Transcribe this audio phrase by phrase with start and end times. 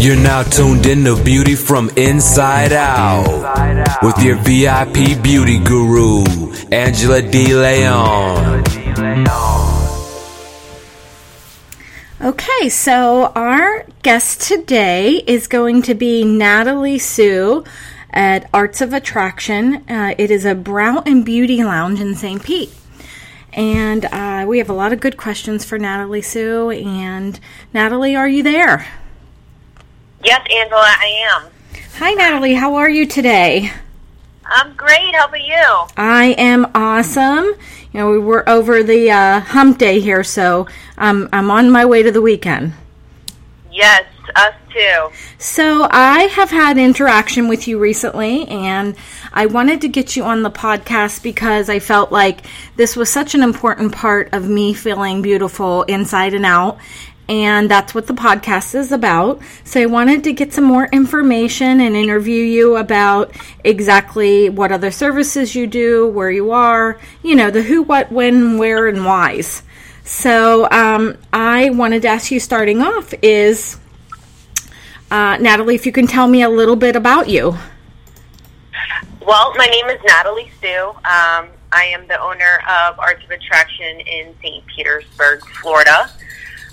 [0.00, 6.22] You're now tuned in to Beauty from Inside Out with your VIP beauty guru,
[6.70, 8.62] Angela De Leon.
[12.20, 17.64] Okay, so our guest today is going to be Natalie Sue
[18.10, 19.84] at Arts of Attraction.
[19.90, 22.40] Uh, it is a brow and beauty lounge in St.
[22.40, 22.72] Pete.
[23.52, 26.70] And uh, we have a lot of good questions for Natalie Sue.
[26.70, 27.40] And
[27.74, 28.86] Natalie, are you there?
[30.28, 31.50] Yes, Angela, I am.
[31.94, 32.52] Hi, Natalie.
[32.52, 33.72] How are you today?
[34.44, 35.14] I'm great.
[35.14, 35.86] How about you?
[35.96, 37.46] I am awesome.
[37.46, 41.86] You know, we were over the uh, hump day here, so um, I'm on my
[41.86, 42.74] way to the weekend.
[43.72, 44.04] Yes,
[44.36, 45.08] us too.
[45.38, 48.96] So I have had interaction with you recently, and
[49.32, 52.40] I wanted to get you on the podcast because I felt like
[52.76, 56.76] this was such an important part of me feeling beautiful inside and out.
[57.28, 59.40] And that's what the podcast is about.
[59.64, 63.32] So I wanted to get some more information and interview you about
[63.64, 68.56] exactly what other services you do, where you are, you know, the who, what, when,
[68.56, 69.62] where, and whys.
[70.04, 73.78] So um, I wanted to ask you starting off is
[75.10, 77.56] uh, Natalie, if you can tell me a little bit about you.
[79.20, 80.88] Well, my name is Natalie Sue.
[80.88, 84.64] Um, I am the owner of Arts of Attraction in St.
[84.66, 86.10] Petersburg, Florida.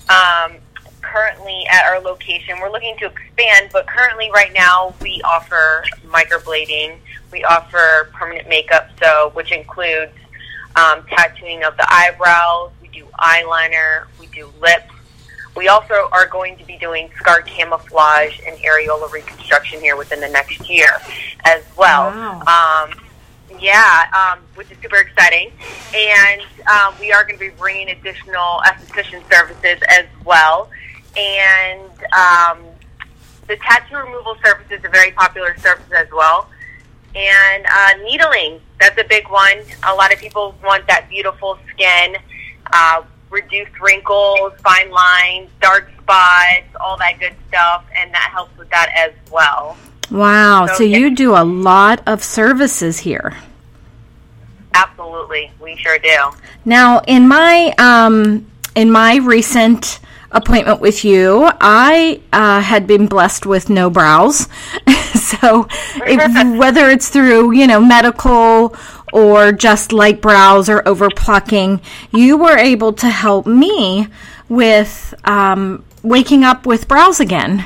[0.09, 0.57] Um,
[1.01, 6.97] currently at our location, we're looking to expand, but currently, right now, we offer microblading.
[7.31, 10.13] We offer permanent makeup, so which includes
[10.75, 12.71] um, tattooing of the eyebrows.
[12.81, 14.05] We do eyeliner.
[14.19, 14.91] We do lips.
[15.55, 20.27] We also are going to be doing scar camouflage and areola reconstruction here within the
[20.27, 20.89] next year
[21.45, 22.07] as well.
[22.07, 22.87] Wow.
[22.89, 23.04] Um,
[23.59, 25.51] yeah, um, which is super exciting.
[25.95, 30.69] And um, we are going to be bringing additional esthetician services as well.
[31.17, 32.65] And um,
[33.47, 36.49] the tattoo removal service is a very popular service as well.
[37.15, 39.59] And uh, needling, that's a big one.
[39.83, 42.17] A lot of people want that beautiful skin.
[42.73, 48.69] Uh, reduced wrinkles, fine lines, dark spots, all that good stuff, and that helps with
[48.69, 49.77] that as well.
[50.11, 50.67] Wow.
[50.67, 53.33] So, So, you do a lot of services here.
[54.73, 56.31] Absolutely, we sure do.
[56.65, 58.45] Now, in my um,
[58.75, 59.99] in my recent
[60.31, 64.49] appointment with you, I uh, had been blessed with no brows.
[65.15, 65.67] so,
[66.05, 68.75] if, whether it's through you know medical
[69.13, 71.79] or just light brows or over plucking,
[72.11, 74.07] you were able to help me
[74.49, 77.65] with um, waking up with brows again.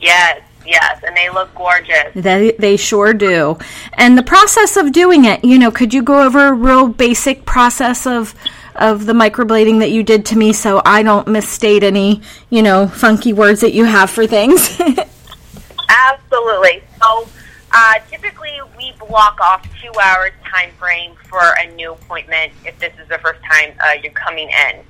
[0.00, 2.12] Yes, yes, and they look gorgeous.
[2.14, 3.58] They, they sure do.
[3.94, 7.44] And the process of doing it, you know, could you go over a real basic
[7.44, 8.34] process of
[8.74, 12.20] of the microblading that you did to me so I don't misstate any,
[12.50, 14.80] you know, funky words that you have for things?
[15.88, 16.82] Absolutely.
[17.00, 17.28] So,
[17.72, 22.92] uh, typically, we block off two hours time frame for a new appointment if this
[23.00, 24.80] is the first time uh, you're coming in,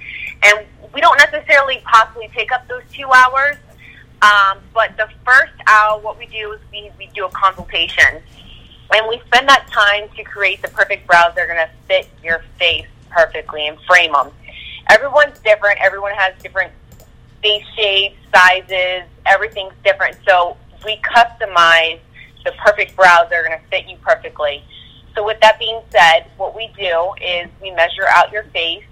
[0.43, 3.56] and we don't necessarily possibly take up those two hours.
[4.25, 8.23] Um, but the first hour, what we do is we, we do a consultation,
[8.95, 12.09] and we spend that time to create the perfect brows that are going to fit
[12.23, 14.31] your face perfectly and frame them.
[14.89, 15.79] Everyone's different.
[15.81, 16.73] Everyone has different
[17.43, 19.03] face shapes, sizes.
[19.27, 20.17] Everything's different.
[20.27, 20.56] So
[20.87, 22.01] we customize
[22.45, 24.62] the perfect brows that are going to fit you perfectly.
[25.15, 28.85] So with that being said, what we do is we measure out your face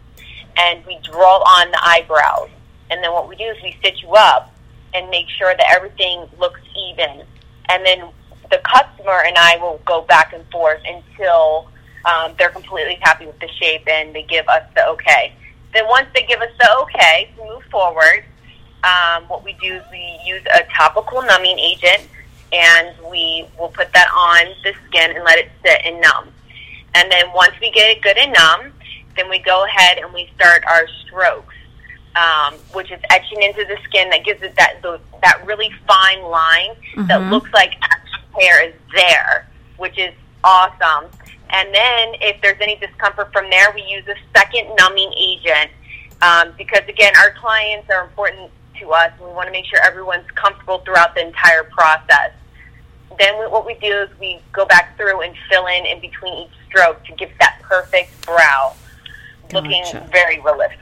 [0.59, 2.51] and we draw on the eyebrows.
[2.91, 4.52] And then what we do is we sit you up
[4.95, 6.61] and make sure that everything looks
[6.91, 7.23] even.
[7.69, 8.09] And then
[8.51, 11.69] the customer and I will go back and forth until
[12.05, 15.33] um, they're completely happy with the shape and they give us the okay.
[15.73, 18.25] Then once they give us the okay to move forward,
[18.85, 22.09] um, what we do is we use a topical numbing agent
[22.53, 26.29] and we will put that on the skin and let it sit and numb.
[26.95, 28.73] And then once we get it good and numb,
[29.17, 31.55] then we go ahead and we start our strokes,
[32.17, 36.23] um, which is etching into the skin that gives it that the, that really fine
[36.23, 36.77] line
[37.09, 39.49] that looks like actual hair is there,
[39.79, 40.13] which is
[40.45, 41.11] awesome.
[41.51, 45.71] And then if there's any discomfort from there, we use a second numbing agent
[46.23, 48.51] um, because again, our clients are important
[48.81, 52.33] to us, and we want to make sure everyone's comfortable throughout the entire process.
[53.19, 56.45] Then we, what we do is we go back through and fill in in between
[56.45, 58.75] each stroke to give that perfect brow,
[59.53, 60.79] looking very realistic.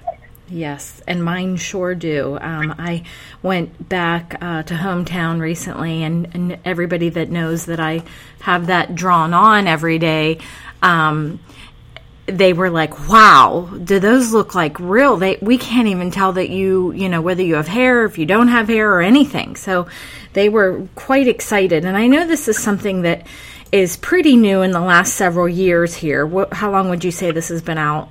[0.50, 2.36] Yes, and mine sure do.
[2.40, 3.04] Um, I
[3.40, 8.02] went back uh, to hometown recently, and, and everybody that knows that I
[8.40, 10.40] have that drawn on every day,
[10.82, 11.38] um,
[12.26, 16.50] they were like, "Wow, do those look like real?" They we can't even tell that
[16.50, 19.54] you, you know, whether you have hair, if you don't have hair, or anything.
[19.54, 19.86] So
[20.32, 23.24] they were quite excited, and I know this is something that
[23.70, 26.26] is pretty new in the last several years here.
[26.26, 28.08] What, how long would you say this has been out?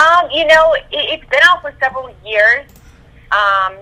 [0.00, 2.66] Um, you know, it, it's been out for several years.
[3.30, 3.76] Um,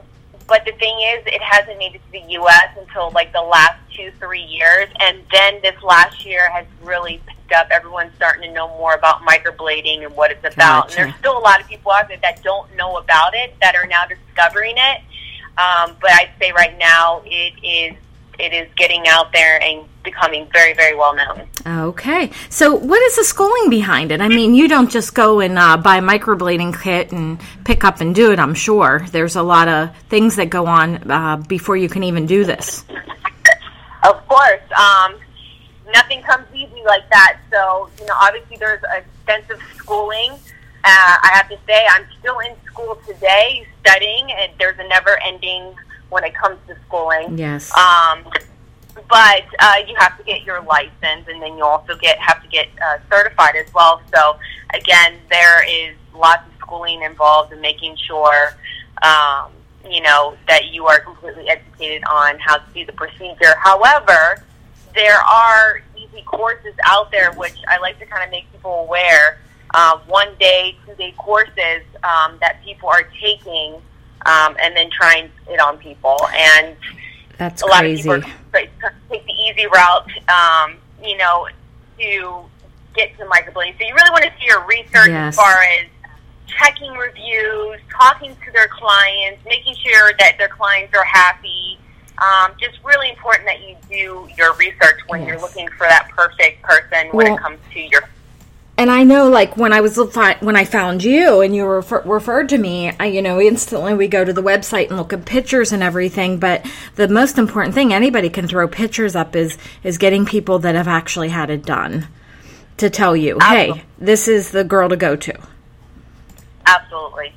[0.48, 2.70] but the thing is, it hasn't made it to the U.S.
[2.78, 4.88] until like the last two, three years.
[4.98, 7.68] And then this last year has really picked up.
[7.70, 10.88] Everyone's starting to know more about microblading and what it's about.
[10.88, 11.00] Gotcha.
[11.00, 13.76] And there's still a lot of people out there that don't know about it, that
[13.76, 15.02] are now discovering it.
[15.58, 17.94] Um, but I'd say right now it is
[18.38, 21.49] it is getting out there and becoming very, very well known.
[21.67, 22.31] Okay.
[22.49, 24.20] So, what is the schooling behind it?
[24.20, 28.00] I mean, you don't just go and uh, buy a microblading kit and pick up
[28.00, 29.05] and do it, I'm sure.
[29.11, 32.85] There's a lot of things that go on uh, before you can even do this.
[34.05, 34.62] Of course.
[34.79, 35.17] Um,
[35.93, 37.38] nothing comes easy like that.
[37.50, 40.32] So, you know, obviously there's extensive schooling.
[40.85, 45.20] Uh, I have to say, I'm still in school today studying, and there's a never
[45.23, 45.75] ending
[46.10, 47.37] when it comes to schooling.
[47.38, 47.70] Yes.
[47.76, 48.25] Um,
[49.08, 52.49] but uh, you have to get your license, and then you also get have to
[52.49, 54.00] get uh, certified as well.
[54.14, 54.37] So
[54.75, 58.55] again, there is lots of schooling involved in making sure
[59.02, 59.52] um,
[59.88, 63.54] you know that you are completely educated on how to do the procedure.
[63.58, 64.43] However,
[64.94, 69.38] there are easy courses out there which I like to kind of make people aware.
[69.75, 73.76] Uh, one day, two day courses um, that people are taking
[74.28, 76.19] um, and then trying it on people.
[76.34, 76.76] And
[77.38, 78.08] That's a lot crazy.
[78.08, 81.48] of people take the easy route, um, you know,
[81.98, 82.42] to
[82.94, 83.78] get to microblading.
[83.78, 85.34] So you really want to see your research Yes.
[85.34, 85.86] as far as
[86.46, 91.78] checking reviews, talking to their clients, making sure that their clients are happy.
[92.19, 96.62] Um, just really important that you do your research when you're looking for that perfect
[96.62, 98.02] person when it comes to your
[98.78, 99.98] And I know, like when I was
[100.40, 104.06] when I found you and you refer- referred to me, I, you know, instantly we
[104.06, 106.38] go to the website and look at pictures and everything.
[106.38, 106.64] But
[106.94, 110.86] the most important thing anybody can throw pictures up is is getting people that have
[110.88, 112.06] actually had it done
[112.76, 115.34] to tell you, hey, this is the girl to go to.
[116.66, 117.34] absolutely.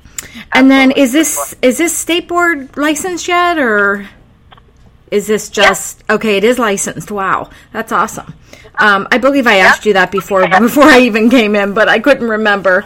[0.52, 4.08] And then is this is this state board licensed yet, or
[5.12, 6.38] is this just okay?
[6.38, 7.10] It is licensed.
[7.10, 8.32] Wow, that's awesome.
[8.78, 12.00] Um, I believe I asked you that before before I even came in, but I
[12.00, 12.84] couldn't remember.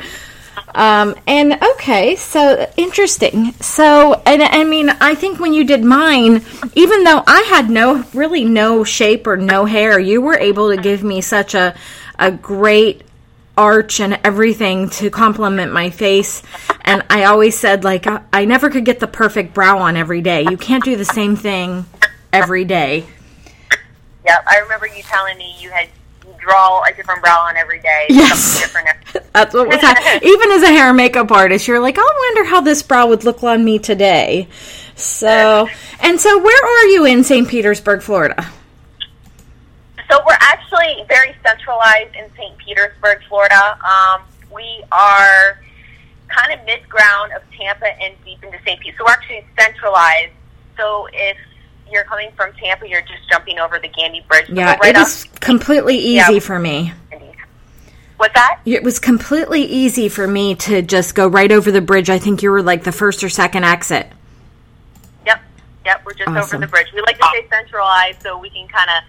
[0.75, 3.53] Um, and okay, so interesting.
[3.53, 6.45] So, and I mean, I think when you did mine,
[6.75, 10.77] even though I had no really no shape or no hair, you were able to
[10.77, 11.77] give me such a
[12.19, 13.03] a great
[13.57, 16.43] arch and everything to complement my face.
[16.83, 20.21] And I always said, like, I, I never could get the perfect brow on every
[20.21, 20.43] day.
[20.43, 21.87] You can't do the same thing
[22.43, 23.07] every day.
[24.25, 25.89] Yep, I remember you telling me you had
[26.25, 28.07] you draw a different brow on every day.
[28.09, 28.61] Yes.
[28.61, 28.89] different.
[29.33, 30.29] That's what was happening.
[30.29, 33.25] Even as a hair and makeup artist, you're like, I wonder how this brow would
[33.25, 34.49] look on me today.
[34.97, 35.69] So,
[36.01, 37.47] and so, where are you in St.
[37.47, 38.51] Petersburg, Florida?
[40.11, 42.57] So we're actually very centralized in St.
[42.59, 43.79] Petersburg, Florida.
[43.85, 44.23] Um,
[44.53, 45.59] we are
[46.29, 48.81] kind of mid-ground of Tampa and deep into St.
[48.81, 48.95] Pete.
[48.97, 50.33] So we're actually centralized.
[50.77, 51.37] So if
[51.91, 54.47] you're coming from Tampa, you're just jumping over the Gandy Bridge.
[54.49, 56.39] So Yeah, we're right it is completely easy Yeah.
[56.41, 56.93] for me.
[56.93, 57.23] off
[58.19, 58.61] What's that?
[58.65, 62.09] It was completely easy for me to just go right over the bridge.
[62.09, 64.11] I think you were like the first or second exit.
[65.27, 65.41] Yep,
[65.85, 66.03] yep.
[66.05, 66.39] We're just Awesome.
[66.39, 66.87] over the bridge.
[66.95, 67.57] We like to stay ah.
[67.57, 69.03] centralized so we can kind of,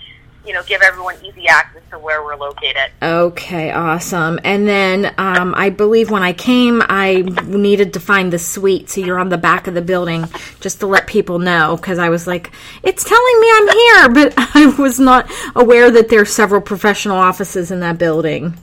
[0.48, 2.90] you know, give everyone easy access to where we're located.
[3.04, 4.40] Okay, awesome.
[4.46, 8.90] And then um, I believe when I came, I needed to find the suite.
[8.90, 10.26] So you're on the back of the building
[10.62, 12.52] just to let people know because I was like,
[12.82, 17.70] it's telling me I'm here, but I was not aware that there's several professional offices
[17.70, 18.58] in that building.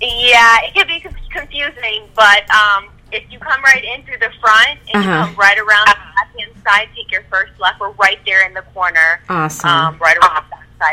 [0.00, 4.78] Yeah, it can be confusing, but um, if you come right in through the front
[4.92, 5.20] and Uh-huh.
[5.20, 7.80] you come right around the left hand side, take your first left.
[7.80, 9.70] We're right there in the corner, Awesome.
[9.70, 10.44] um, right around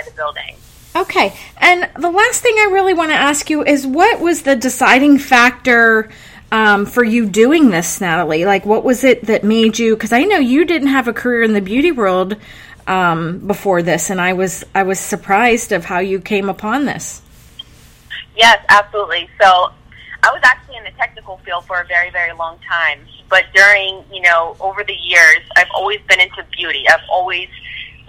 [0.01, 0.55] the back side of the building.
[0.95, 4.55] Okay, and the last thing I really want to ask you is what was the
[4.55, 6.09] deciding factor
[6.51, 8.45] um, for you doing this, Natalie?
[8.45, 9.95] Like, what was it that made you?
[9.95, 12.37] Because I know you didn't have a career in the beauty world
[12.85, 17.23] um, before this, and I was I was surprised of how you came upon this.
[18.35, 19.29] Yes, absolutely.
[19.41, 19.71] So
[20.23, 23.05] I was actually in the technical field for a very, very long time.
[23.29, 26.85] But during, you know, over the years, I've always been into beauty.
[26.89, 27.49] I've always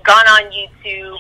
[0.05, 1.19] gone on YouTube,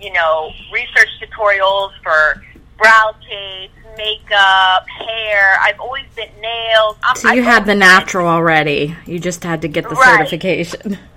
[0.00, 2.42] you know, research tutorials for
[2.78, 5.56] brow tapes, makeup, hair.
[5.60, 6.96] I've always been nails.
[7.08, 8.96] Um, So you I've had the natural already.
[9.06, 10.18] You just had to get the Right.
[10.18, 10.98] certification.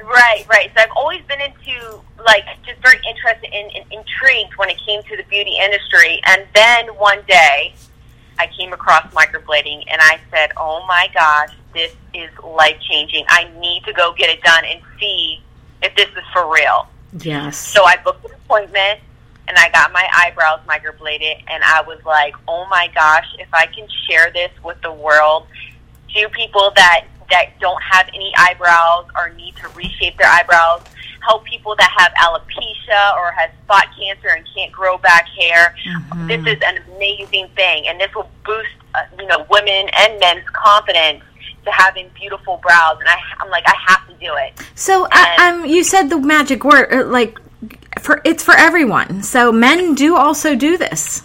[0.00, 0.70] Right, right.
[0.74, 4.78] So I've always been into like just very interested and in, in, intrigued when it
[4.86, 6.20] came to the beauty industry.
[6.24, 7.74] And then one day,
[8.38, 13.24] I came across microblading, and I said, "Oh my gosh, this is life changing.
[13.28, 15.42] I need to go get it done and see
[15.82, 17.56] if this is for real." Yes.
[17.56, 19.00] So I booked an appointment
[19.46, 23.66] and I got my eyebrows microbladed and I was like, "Oh my gosh, if I
[23.66, 25.46] can share this with the world
[26.14, 30.82] to people that that don't have any eyebrows or need to reshape their eyebrows,
[31.26, 35.74] help people that have alopecia or has spot cancer and can't grow back hair.
[35.86, 36.26] Mm-hmm.
[36.28, 40.48] This is an amazing thing, and this will boost uh, you know women and men's
[40.52, 41.22] confidence
[41.72, 42.98] having beautiful brows.
[43.00, 44.60] And I, I'm like, I have to do it.
[44.74, 47.38] So, uh, um, you said the magic word, uh, like
[48.00, 49.22] for it's for everyone.
[49.22, 51.22] So men do also do this.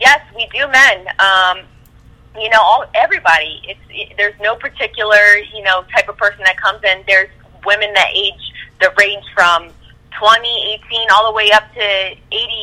[0.00, 1.06] Yes, we do, men.
[1.18, 1.60] Um,
[2.38, 3.60] you know, all everybody.
[3.64, 7.04] It's it, there's no particular you know type of person that comes in.
[7.06, 7.28] There's
[7.64, 8.40] women that age
[8.80, 9.70] that range from
[10.18, 12.16] 20, 18, all the way up to 80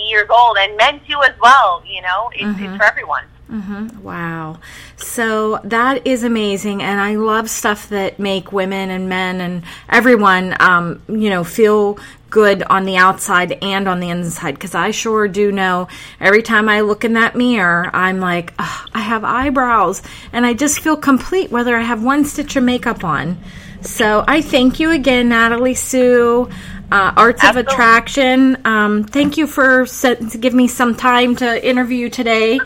[0.10, 1.84] years old, and men too as well.
[1.86, 2.66] You know, it's, mm-hmm.
[2.66, 3.24] it's for everyone.
[3.52, 4.04] Mm-hmm.
[4.04, 4.60] Wow.
[4.98, 6.84] So that is amazing.
[6.84, 11.98] And I love stuff that make women and men and everyone, um, you know, feel
[12.30, 14.56] good on the outside and on the inside.
[14.56, 15.88] Because I sure do know
[16.20, 20.02] every time I look in that mirror, I'm like, oh, I have eyebrows.
[20.34, 23.38] And I just feel complete whether I have one stitch of makeup on.
[23.82, 26.50] So I thank you again, Natalie Sue.
[26.90, 27.60] Uh, Arts Absolutely.
[27.60, 28.58] of Attraction.
[28.66, 32.62] Um, thank you for set, to give me some time to interview today.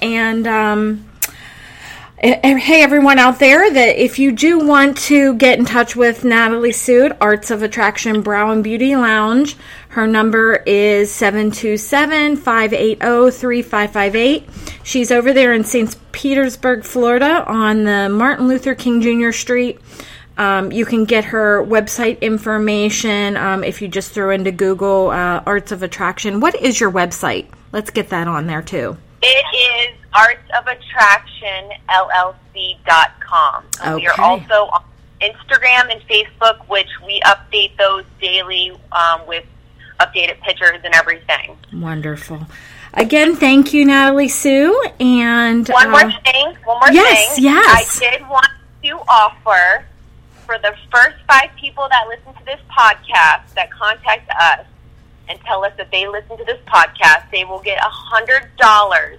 [0.00, 1.06] And um,
[2.18, 6.70] hey, everyone out there, that if you do want to get in touch with Natalie
[6.70, 9.56] Sood, Arts of Attraction Brow and Beauty Lounge,
[9.90, 14.48] her number is 727 580 3558.
[14.82, 15.96] She's over there in St.
[16.12, 19.32] Petersburg, Florida, on the Martin Luther King Jr.
[19.32, 19.80] Street.
[20.38, 25.42] Um, you can get her website information um, if you just throw into Google uh,
[25.46, 26.40] Arts of Attraction.
[26.40, 27.46] What is your website?
[27.72, 28.98] Let's get that on there too.
[29.22, 33.64] It is arts of artsofattractionllc.com.
[33.80, 33.94] Okay.
[33.94, 34.84] We are also on
[35.20, 39.44] Instagram and Facebook, which we update those daily um, with
[40.00, 41.56] updated pictures and everything.
[41.72, 42.46] Wonderful.
[42.94, 44.80] Again, thank you, Natalie Sue.
[45.00, 46.46] And one more uh, thing.
[46.64, 47.44] One more yes, thing.
[47.44, 48.48] Yes, I did want
[48.84, 49.84] to offer
[50.46, 54.66] for the first five people that listen to this podcast that contact us
[55.28, 59.18] and tell us that they listen to this podcast, they will get a hundred dollars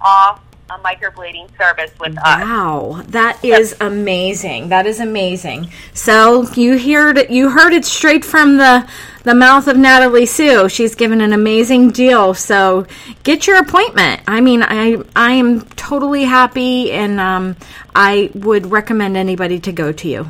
[0.00, 2.40] off a microblading service with us.
[2.40, 4.70] Wow, that is amazing.
[4.70, 5.70] That is amazing.
[5.92, 8.88] So you heard it, you heard it straight from the
[9.24, 10.68] the mouth of Natalie Sue.
[10.68, 12.34] She's given an amazing deal.
[12.34, 12.86] So
[13.22, 14.22] get your appointment.
[14.26, 17.56] I mean, I I am totally happy, and um,
[17.94, 20.26] I would recommend anybody to go to you.